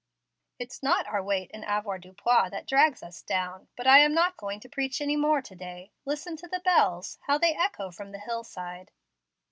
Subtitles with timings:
[0.57, 3.67] "It's not our weight in avoirdupois that drags us down.
[3.75, 5.91] But I am not going to preach any more to day.
[6.05, 8.89] Listen to the bells how they echo from the hill side!"